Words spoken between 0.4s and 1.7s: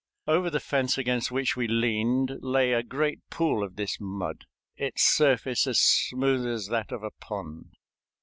the fence against which we